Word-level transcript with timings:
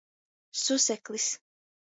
Suseklis. 0.61 1.27